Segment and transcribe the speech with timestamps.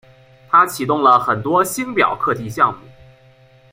[0.49, 2.87] 他启动了很多星表课题项目。